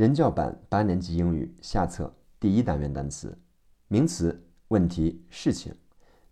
[0.00, 3.36] 人教版八年级英语下册第一单元单词，
[3.86, 5.74] 名词，问题，事情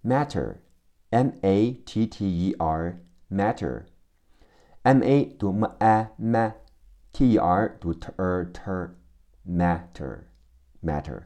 [0.03, 8.11] ，matter，m a t t e r，matter，m a 读 m a m，t e r 读 t
[8.17, 11.25] e t，matter，matter。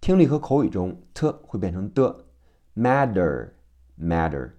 [0.00, 2.24] 听力和口语中 t 会变成的
[2.74, 4.52] ，matter，matter。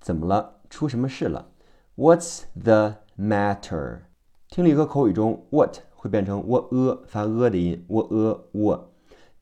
[0.00, 0.62] 怎么了？
[0.70, 1.50] 出什么事了
[1.96, 4.04] ？What's the matter？
[4.48, 8.90] 听力和口语中，what 会变成 w a 发 a 的音，w a w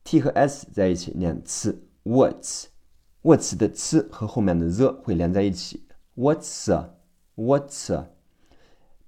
[0.03, 5.87] t 和 s 在一起念次，what's，what's 的次和后面的 the 会连在一起
[6.17, 8.03] ，what's，what's。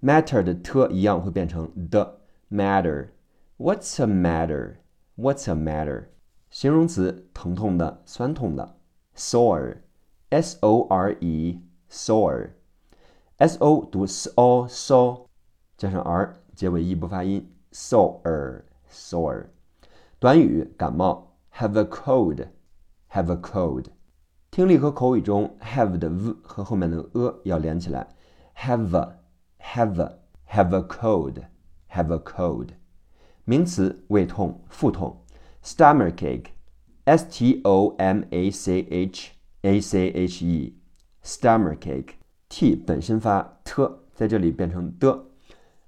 [0.01, 6.05] matter 的 t 一样会变成 the matter，what's a matter？What's a matter？
[6.49, 8.77] 形容词，疼痛的，酸痛的
[9.13, 12.37] ，sore，s o r e，sore，s
[13.59, 15.25] o 读 s o so。
[15.81, 19.47] 加上 r，结尾 e 不发音，sore，sore。
[20.19, 23.85] 短语感冒，have a cold，have a cold。
[24.51, 28.07] 听力和口语中，have 的 v 和后面的 a 要连起来
[28.55, 32.67] ，have a，have a，have a cold，have a cold。
[33.43, 35.25] 名词胃痛、腹痛
[35.63, 39.31] ，stomachache，s t o m a c h
[39.63, 45.30] a c h e，stomachache，t 本身发 t，在这里变成的。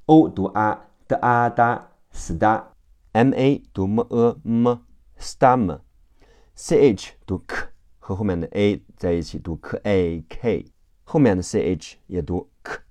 [0.06, 4.80] O 读啊的啊哒 sta，m a 读 m a m
[5.18, 10.66] stom，c h 读 k 和后面的 a 在一起读 k a k，
[11.06, 12.82] 后面的 c h 也读 k，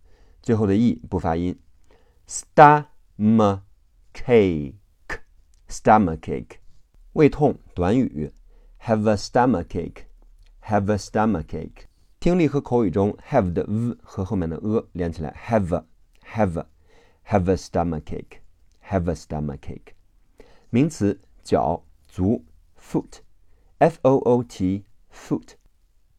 [0.40, 1.60] 最后的 e 不发音
[2.26, 3.60] ，stomach
[4.14, 6.56] ache，stomachache，
[7.12, 8.32] 胃痛短语
[8.80, 11.82] ，have a stomachache，have a stomachache，
[12.18, 15.84] 听力和口语中 have 的 v 和后面的 a 连起来 have a,
[16.24, 16.71] have a。
[17.23, 18.39] Have a stomachache.
[18.89, 19.93] Have a stomachache.
[20.69, 22.43] 名词脚、足，
[22.79, 23.21] foot.
[23.79, 24.85] F O O T.
[25.11, 25.55] Foot.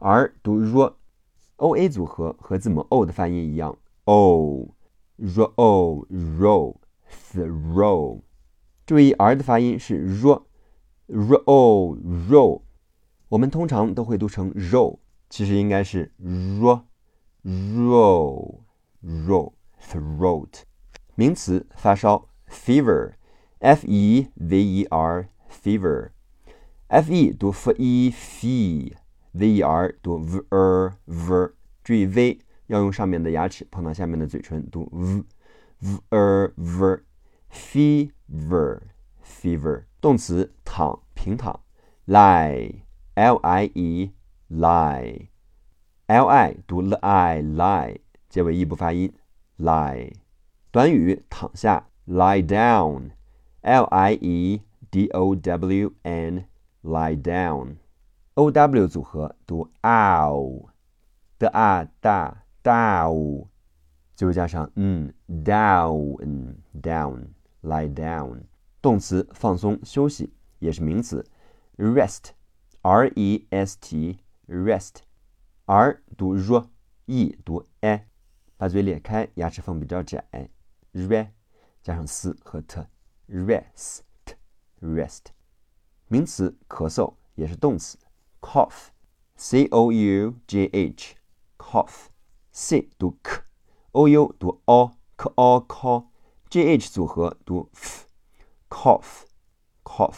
[0.00, 6.76] r 读 r，o a 组合和字母 o 的发音一样，o，r o roll
[7.32, 8.20] throw。
[8.86, 11.96] 注意 r 的发音是 r，r o
[12.28, 12.62] roll。
[13.28, 14.98] 我们通常都会读成 roll，
[15.28, 16.82] 其实应该是 r
[17.42, 18.64] r o
[19.02, 20.62] r o throat。
[21.14, 25.28] 名词发烧，fever，f e v e r。
[25.49, 31.51] fever，f e 读 f e f，v e r 读 v er v，
[31.83, 35.23] 注意 v 要用上面的牙齿碰到下面的嘴唇读 v
[35.79, 36.53] v er
[37.51, 38.81] v，fever
[39.23, 41.59] fever 动词躺平躺，
[42.05, 42.81] lie
[43.15, 44.11] l i e
[44.49, 47.97] lie，l i 读 l i lie，
[48.29, 49.13] 结尾 e 不发音
[49.57, 50.13] lie，
[50.71, 53.11] 短语躺下 lie down
[53.61, 54.61] l i e。
[54.90, 56.44] D o w n
[56.82, 57.76] lie down
[58.34, 60.68] o w 组合读 ow
[61.38, 63.46] 的啊大 dow
[64.16, 67.28] 最后加上嗯 down down
[67.62, 68.42] lie down
[68.82, 71.24] 动词放松休息也是名词
[71.76, 72.30] rest
[72.82, 74.96] r e s t rest
[75.66, 76.66] r 读 r
[77.06, 78.00] e 读 e
[78.56, 80.24] 把嘴咧开牙齿缝比较窄
[80.92, 81.28] re
[81.82, 82.84] 加上 s 和 t
[83.28, 84.00] rest
[84.81, 85.25] rest，
[86.07, 87.99] 名词咳嗽也是动词，
[88.41, 100.17] cough，c o u g h，cough，c 读 k，o u 读 o，k o k，g h 组合读 f，cough，cough，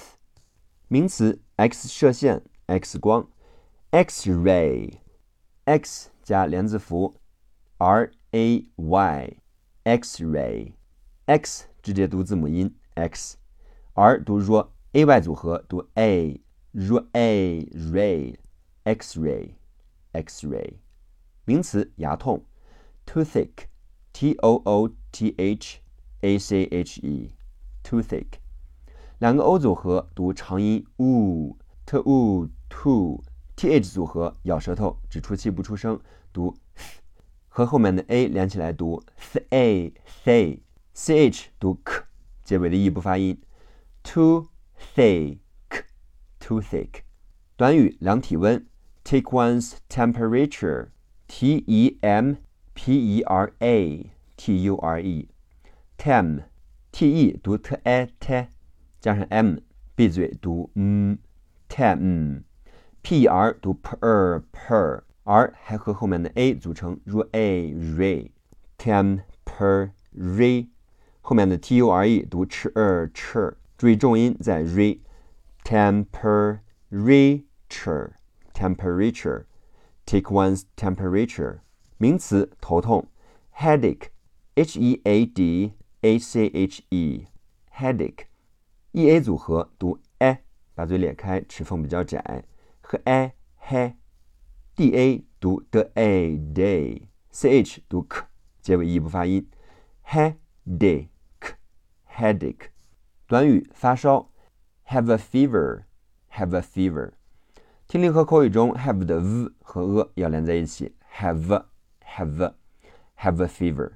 [0.88, 3.28] 名词 X 射线 X 光，
[3.92, 7.16] X-ray，X 加连字符
[7.78, 13.38] R A Y，X-ray，X 直接读字母音 X。
[13.95, 16.41] 而读说 a y 组合读 a
[16.71, 18.35] 如 a ray
[18.85, 19.51] x ray
[20.13, 20.77] x ray。
[21.45, 22.43] 名词牙痛
[23.05, 23.67] ，toothache
[24.15, 25.81] t o o t h
[26.23, 27.31] a c h e
[27.85, 28.39] toothache。
[29.19, 31.55] 两个 o 组合读长音 u
[31.85, 33.23] t u to
[33.57, 36.01] th 组合咬舌头只出气不出声，
[36.33, 36.57] 读
[37.49, 42.05] 和后面的 a 连起来读 th a say ch 读 k，
[42.43, 43.39] 结尾的 e 不发音。
[44.04, 45.40] toothache
[46.40, 47.02] toothache。
[47.58, 48.66] 短语量体温，
[49.04, 50.90] take one's temperature
[51.28, 52.38] t e m
[52.74, 55.28] p e r a t u r e
[55.98, 56.44] tem
[56.92, 58.48] t e 读 t a t
[59.00, 59.58] 加上 m
[59.96, 61.18] 闭嘴读嗯
[61.68, 62.44] tem
[63.02, 68.30] p r 读 per per r 还和后面的 a 组成如 a re
[68.78, 69.92] temperature
[71.22, 75.00] 后面的 t u r e 读 ch er ch 注意重音在 re
[75.64, 76.62] temperature
[78.54, 79.46] temperature
[80.06, 81.60] take one's temperature
[81.98, 83.08] 名词头痛
[83.56, 84.08] headache
[84.56, 87.28] h e a d a c h e
[87.76, 88.26] headache
[88.92, 90.40] e a 组合读 a，
[90.74, 92.46] 把嘴咧开，齿缝比较窄，
[92.82, 93.94] 和 a he
[94.76, 98.26] d a 读 d a day c h 读 k，
[98.62, 99.48] 结尾 e 不发音，
[100.06, 101.10] headache
[102.10, 102.70] headache
[103.33, 104.31] 短语发烧
[104.89, 105.85] ，have a fever
[106.33, 107.13] have a fever
[107.89, 113.93] 听力和口语中 have 的 v 和 a 要连在一起，have a，have a，have a fever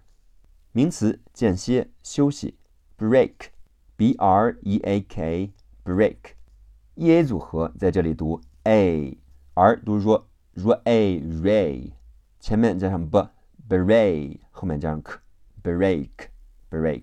[0.73, 2.57] 名词间歇休息
[2.97, 3.49] ，break。
[3.97, 5.53] b r e a k
[5.85, 6.17] break
[6.95, 11.93] e a 组合在这里读 a，r 读若若 a ray，
[12.41, 13.29] 前面加上 b
[13.69, 15.19] break，后面加上 k
[15.63, 16.09] break
[16.71, 17.03] break。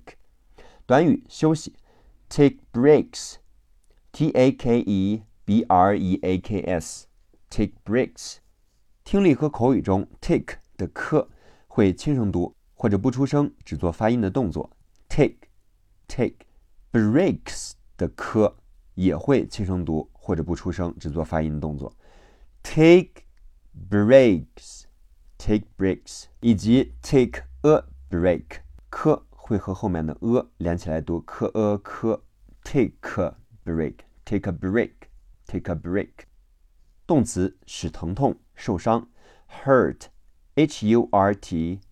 [0.87, 1.75] 短语休息
[2.32, 3.36] take breaks
[4.12, 7.06] t a k e b r e a k s
[7.48, 8.36] take breaks。
[9.04, 11.26] 听力和口语中 take 的 k
[11.66, 14.70] 会轻声读或者不出声，只做发音的动作
[15.08, 15.36] take
[16.06, 18.56] take。breaks 的科
[18.94, 21.94] 也会轻声读或者不出声，只做发音的动作。
[22.62, 23.24] take
[23.90, 32.24] breaks，take breaks，以及 take a break，科 会和后面的 a 连起来读科 a 科。
[32.68, 33.34] take a
[33.64, 36.26] break，take a break，take a break。
[37.06, 39.08] 动词使疼痛、受伤，
[39.64, 41.86] hurt，h u r t，hurt，u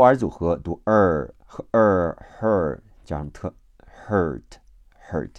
[0.00, 2.80] r 组合读 er 和 er her。
[3.04, 3.54] 加上特，
[4.08, 4.58] hurt
[5.08, 5.36] hurt，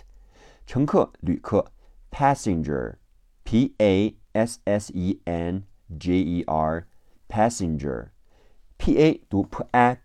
[0.66, 1.74] 乘客旅客，
[2.10, 5.64] passenger，p a s s e n
[6.00, 6.88] g e r
[7.28, 10.00] passenger，p a 读 p a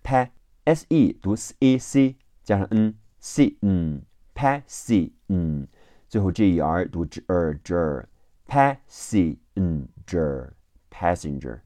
[0.66, 5.68] S E 读 s e c，加上 n c n passenger，
[6.08, 8.08] 最后 g e r 读 er
[8.48, 10.52] passenger
[10.90, 11.60] passenger，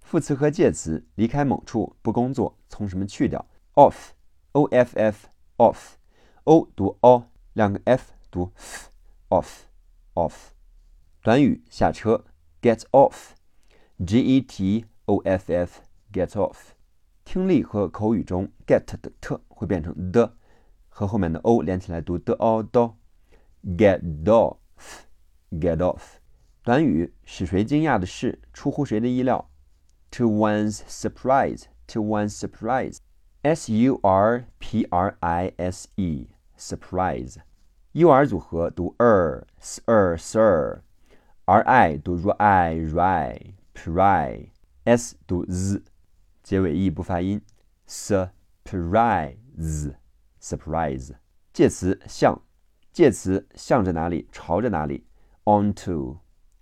[0.00, 4.10] 副词和介词离开某处不工作，从什么去掉，off。
[4.52, 10.34] o f f off，o 读 o，两个 f 读 f，off，off。
[11.22, 12.24] 短语下车
[12.62, 15.82] ，get off，g e t o f f
[16.12, 16.72] get off。
[17.28, 20.32] 听力和口语中 get 的 t 会变成的，
[20.88, 26.00] 和后面的 o 连起来读的 o d，get off，get off。
[26.62, 29.50] 短语使谁惊讶的事，出乎谁的意料
[30.10, 32.96] ，to one's surprise，to one's surprise。
[33.42, 42.16] S U R P R I S E surprise，U R 组合读 er sir sir，R I 读
[42.26, 45.82] r i ri pry，S 读 z，
[46.48, 47.42] 结尾 e 不发音
[47.86, 49.36] ，surprise
[50.40, 51.14] surprise。
[51.52, 52.40] 介词向，
[52.90, 55.04] 介词向着哪里，朝着哪里
[55.44, 56.20] ，onto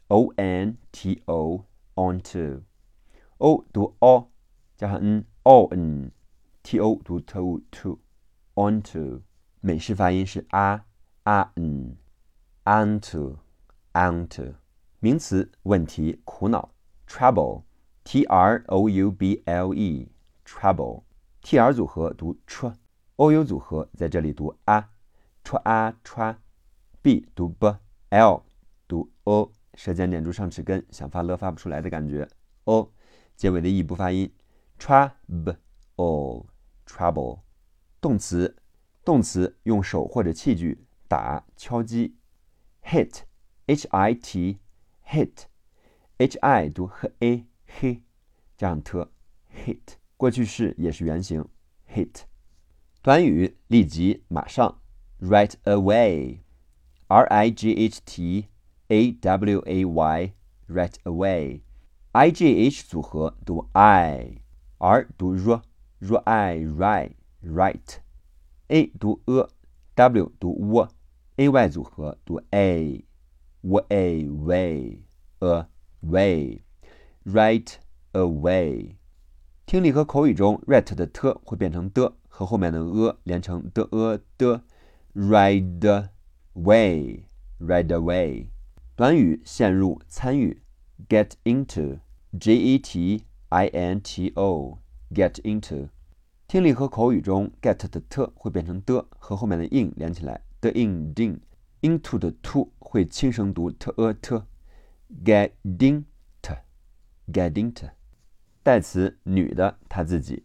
[0.09, 4.33] O N T O onto，O 读 o
[4.76, 6.11] 加上 n o n。
[6.64, 8.00] t o 读 to to
[8.55, 9.23] onto，
[9.61, 10.85] 美式发音是 a
[11.23, 11.97] a n
[12.64, 13.37] onto
[13.93, 14.55] onto。
[14.99, 16.75] 名词问题苦恼
[17.07, 17.62] trouble
[18.07, 20.09] t r o u b l e
[20.45, 21.03] trouble
[21.43, 22.73] t r 组合读 tr
[23.17, 24.89] o u 组合在这里读 a
[25.43, 26.37] tr a tr
[27.03, 27.77] b 读 b
[28.11, 28.45] l
[28.87, 32.29] 读 o 舌尖点住上齿根，想发了发不出来的感觉
[32.63, 32.93] o
[33.35, 34.33] 结尾的 e 不发音
[34.79, 35.57] trouble
[36.87, 37.41] trouble，
[38.01, 38.55] 动词，
[39.05, 42.17] 动词用手或者器具打、敲击
[42.85, 45.49] ，hit，h i t，hit，h
[46.39, 47.45] i 读 h a
[47.78, 48.00] h，
[48.56, 51.47] 加上 t，hit，过去式也是原形
[51.92, 52.23] ，hit。
[53.02, 54.80] 短语立即、马上
[55.21, 56.38] ，right away。
[57.09, 58.49] r i g h t
[58.88, 60.33] a w a y
[60.68, 61.61] right away。
[62.12, 67.12] i g h 组合读 i，r 读 r，r i right
[67.45, 75.02] right，a 读 a，w 读 w，a y 组合读 a，w a way
[75.40, 75.66] a
[76.00, 76.66] way
[77.26, 77.75] right
[78.12, 78.97] away。
[79.66, 84.62] 听力和口语中，right 的 t 会变成的，和后面的 a 连成的 a 的
[85.14, 86.09] ，right
[86.54, 88.47] away，right away。
[88.95, 90.62] 短语陷入、参与
[91.09, 95.88] ，get into，g e t i n t o，get into。
[96.47, 101.40] 听力和口语中，get 的 t 会变成的，和后面的 in 连起来，d in ding。
[101.83, 106.06] into 的 to 会轻声读 t a t，get in
[107.33, 107.90] into。
[108.62, 110.45] 代词女的，她自己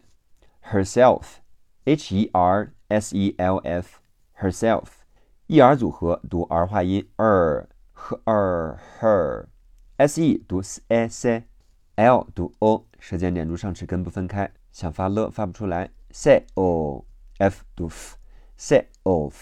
[0.62, 10.62] ，herself，h e r s e l f，herself，e r 组合读儿化音 er 和 er her，s e 读
[10.62, 19.34] s e s，l 读 o，舌尖点住上齿根不分开，想发了发不出来，self，f 读 f，self，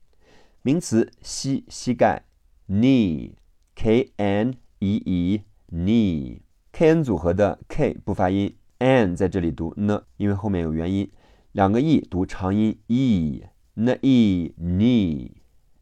[0.62, 2.24] 名词膝膝盖
[2.70, 11.12] ，knee，k n e e，knee，k n 组合的 k 不发音，n 在这里读 n，因为后面有元音。
[11.54, 15.32] 两个 e 读长音 e，n e knee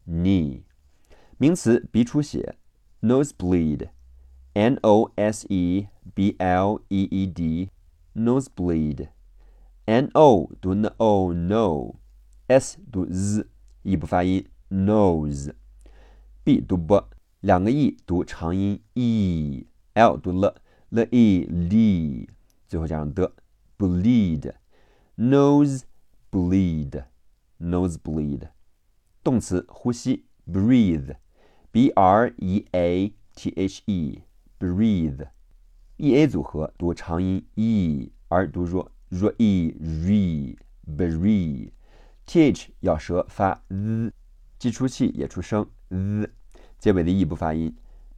[0.04, 0.62] knee。
[1.38, 2.56] 名词鼻出血
[3.02, 7.70] ，nose bleed，n o s e b l e e d
[8.16, 17.04] nose bleed，n o 读 n o no，s 读 z，e 不发音 nose，b 读 b，
[17.42, 20.52] 两个 e 读长音 e，l 读 l
[20.88, 22.28] l e l e
[22.66, 23.32] 最后加上的
[23.78, 24.59] bleed。
[25.15, 25.85] nose
[26.31, 27.05] bleed,
[27.59, 28.49] nose bleed，
[29.23, 44.11] 动词呼吸，breathe，b r e a t h e，breathe，e a 组合读长音 e，而读弱弱 e re，breathe，t h 咬舌发 z，
[44.59, 46.29] 既出气也出声 z，
[46.77, 47.73] 结尾的 e 不发音，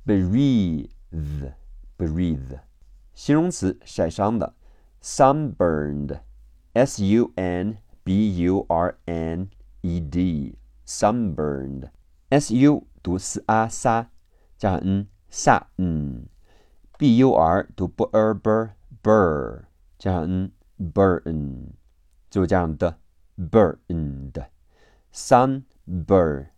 [0.05, 2.59] breathe，breathe，
[3.13, 4.55] 形容词晒伤的，
[5.01, 6.21] sunburned。
[6.73, 9.49] S U N B U R N
[9.81, 10.55] E D
[10.85, 11.89] sunburned
[12.29, 14.09] S U 读 s a 撒，
[14.57, 16.27] 加上 n 撒嗯，
[16.97, 18.71] B U R 读 b er bur
[19.01, 19.63] bur，
[19.97, 21.71] 加上 n burn，
[22.29, 22.99] 最后加上的
[23.37, 24.45] burned
[25.13, 26.51] sunburned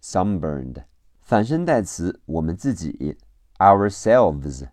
[0.00, 0.84] sunburned
[1.20, 3.18] 反身代词我们自己
[3.58, 4.68] ourselves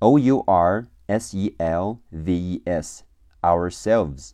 [0.00, 3.04] O U R S E L V E S
[3.40, 4.32] ourselves,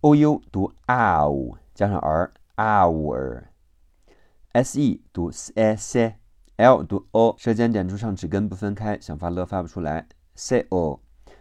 [0.00, 3.44] o u 读 ow 加上 r our,
[4.52, 5.52] s e 读 s
[6.56, 11.00] l 读 o 舌尖点住上齿根不分开，想发了发不出来 s o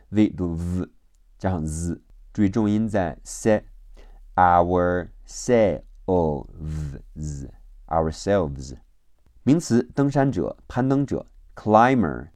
[0.10, 0.88] v 读 v
[1.38, 3.63] 加上 z，注意重音在 s
[4.36, 6.38] our selves
[7.88, 8.77] ourselves
[9.43, 12.29] 名词登山者攀登者 climber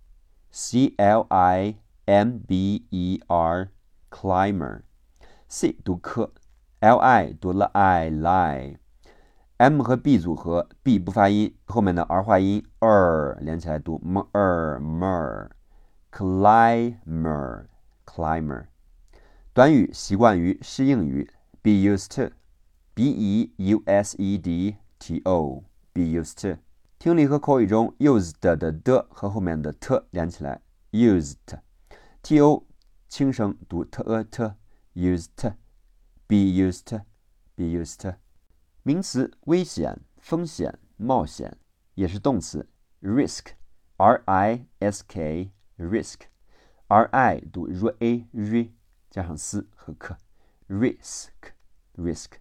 [0.49, 3.69] c l i m b e r
[4.10, 6.32] Climber，c 读科
[6.80, 14.80] ，l i 读了 i lie，m 和 b 组合，b 不发音，后面的儿化音 er 连起来读 m er
[16.10, 17.66] mer，climber
[18.06, 18.66] climber，
[19.52, 21.28] 短语习惯于适应于
[21.60, 26.58] be used to，b e u s e d t o be used to，
[26.98, 32.65] 听力和口语中 used 的的和后面的 t 连起来 used，t o
[33.08, 38.16] 轻声读 t a t，used，be used，be used。
[38.82, 41.56] 名词危险、风险、冒险，
[41.94, 42.68] 也是动词
[43.00, 46.22] risk，r i s k，risk。
[46.88, 48.70] r i 读 r a r，
[49.10, 52.32] 加上 s 和 k，risk，risk。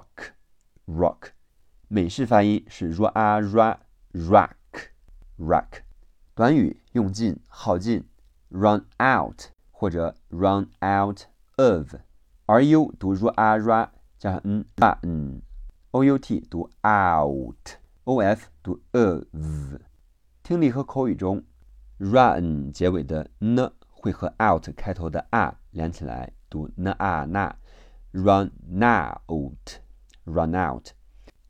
[1.87, 3.79] 美式发音是 r a r
[4.13, 4.55] rock
[5.37, 5.83] rock，
[6.33, 8.03] 短语用尽、耗尽
[8.49, 11.25] ，run out 或者 run out
[11.57, 11.95] of。
[12.47, 19.25] R U 读 r a r，加上 n a n，O U T 读 out，O F 读 of。
[20.41, 21.43] 听力和口语中
[21.97, 28.51] ，run 结尾的 n 会和 out 开头的 r 连起来读 n a n，run
[28.81, 30.89] out，run out。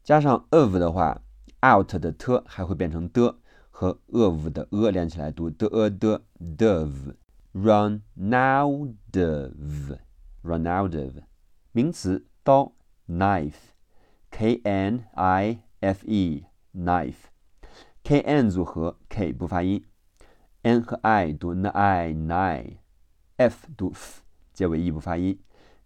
[0.03, 1.21] 加上 of 的话
[1.65, 3.37] ，out 的 t 还会变成的。
[3.73, 11.15] 和 of 的 a 连起来读 d a 的 dove，run now dove，run out of。
[11.71, 12.71] 名词刀
[13.07, 19.83] knife，k n i f e，knife，k n 组合 k 不发音
[20.63, 24.21] ，n 和 i 读 n i nine，f 读 f
[24.51, 25.39] 结尾 e 不发音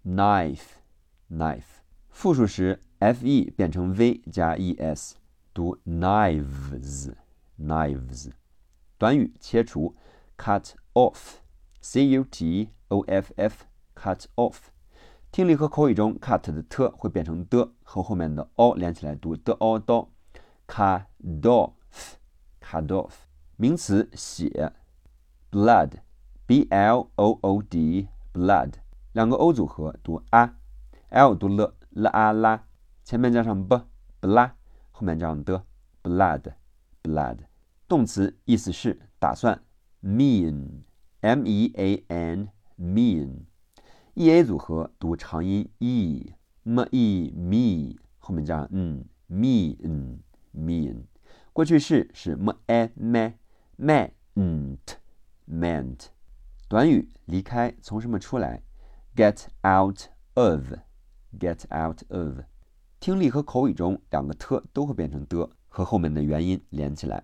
[0.03, 1.61] ，knife，knife。
[2.09, 5.17] 复数时 f e 变成 v 加 e s，
[5.53, 7.13] 读 knives。
[7.59, 8.31] knives，
[8.97, 9.95] 短语切除
[10.37, 14.57] ，cut off，c u t o f f，cut off。
[15.31, 20.09] 听力和口语中，cut 的 t 会变成的，和后面的 o 连起来读 d o 刀
[20.67, 21.05] ，cut
[21.41, 23.26] off，cut off。
[23.57, 24.71] 名词血
[25.51, 28.73] ，blood，b l o o d，blood。
[29.13, 32.63] 两个 o 组合读 a，l 读 l，l a 拉，
[33.03, 34.51] 前面加上 b，bla，，
[34.91, 35.63] 后面加上的
[36.03, 36.53] ，blood。
[37.01, 37.39] blood，
[37.87, 39.59] 动词意思是打算
[40.03, 43.39] ，mean，m e a n，mean，e
[44.29, 51.05] a 组合读长音 e，m e me，后面加上 n，mean，mean，
[51.53, 52.91] 过去式是 m a
[53.79, 54.97] ment，ment，
[56.67, 58.63] 短语离开，从什么出来
[59.15, 62.39] ，get out of，get out of，
[62.99, 65.49] 听力和口语中两个 t 都会变成的。
[65.77, 67.23] 和后面的元音连起来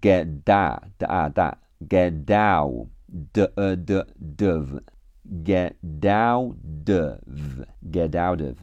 [0.00, 2.86] ，get da 的啊大，get down
[3.32, 6.54] 的 a 的 dove，get down
[6.86, 8.56] of，get out of，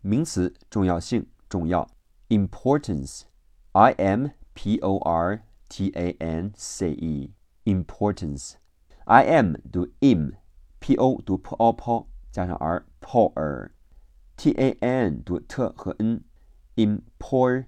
[0.00, 1.88] 名词重要性重要
[2.28, 11.55] ，importance，i m p o r t a n c e，importance，i m 读 im，p o 读 p
[11.55, 13.71] o p 加上 r p r
[14.35, 17.65] t a n 读 t 和 n，import。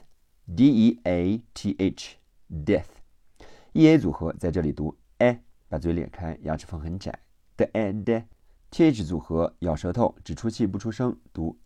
[0.55, 2.17] d e a t h
[2.49, 7.19] death。e a 组合在这里读 a，把嘴咧开，牙齿缝很窄
[7.55, 11.57] 的 a d。t h 组合咬舌头，只出气不出声，读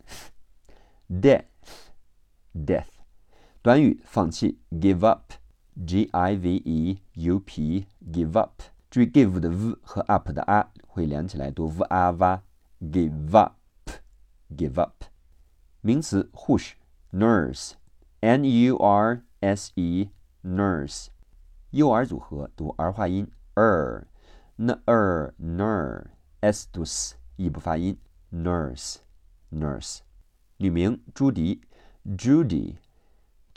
[1.10, 1.46] death
[2.54, 2.88] death。
[3.62, 10.44] 短语放弃 give up。G I V E U P give up，注意 give 的 v 和 up 的
[10.44, 12.42] a 会连起来读 v a v
[12.80, 13.56] give up
[14.56, 15.06] give up。
[15.82, 16.76] 名词护士
[17.13, 17.73] Nurse
[18.21, 20.11] n u r s e
[20.43, 21.09] nurse
[21.71, 24.07] u r 组合读儿化音 er
[24.57, 26.07] n er ner
[26.41, 27.97] s 读 s 异不发音
[28.33, 28.97] nurse
[29.51, 30.01] nurse。
[30.59, 31.61] 女名朱迪
[32.05, 32.77] Judy。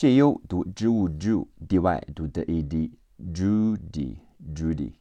[0.01, 4.17] J U 读植物 Ju，D Y 读 d a d Judy,
[4.55, 4.93] Judy。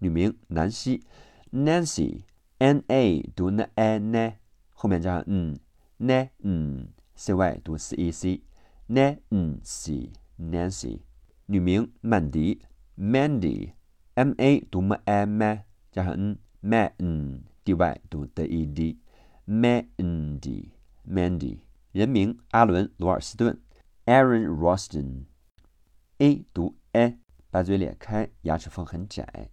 [0.00, 1.04] 女名南希
[1.52, 4.32] ，Nancy，N A 读 N A N，
[4.74, 5.56] 后面加上嗯
[5.98, 11.00] ，N 嗯，C Y 读 C E C，Nancy，Nancy。
[11.46, 12.62] 女名曼迪
[12.96, 15.42] ，Mandy，M A 读 M A M，
[15.90, 21.58] 加上 n m a n，D Y 读 d e D，Mandy，Mandy。
[21.90, 23.60] 人名阿伦罗尔斯顿。
[24.04, 27.18] Aaron Roston，A 读 a，
[27.50, 29.50] 把嘴咧开，牙齿缝很窄。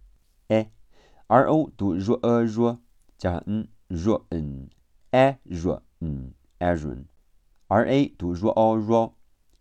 [0.48, 2.78] a，r o 读 ro a ro，
[3.18, 4.70] 加上 N R N
[5.10, 7.06] A R N Aaron, Aaron
[7.68, 9.14] r a 读 r o r o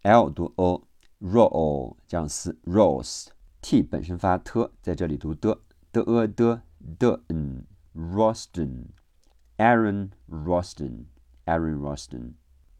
[0.04, 0.84] l 读 o
[1.20, 5.60] ro o，加上 s rose，t 本身发 t，在这里读的
[5.92, 6.62] d e d
[7.00, 12.34] d n，Roston，Aaron Roston，Aaron Roston，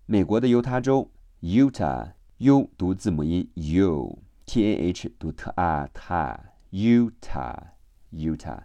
[0.06, 1.10] 美国的犹他州。
[1.42, 8.64] Utah，U 读字母音 U，T A H 读 t a t a Utah，Utah。